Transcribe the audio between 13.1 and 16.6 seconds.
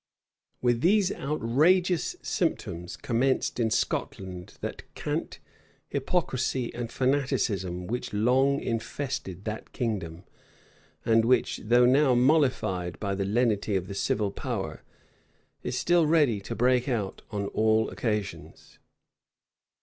the lenity of the civil power, is still ready to